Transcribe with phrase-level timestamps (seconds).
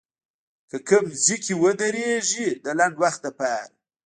[0.69, 3.65] که کوم ځای کې ودرېږي د لنډ وخت لپاره